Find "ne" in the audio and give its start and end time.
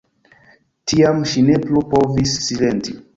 1.49-1.57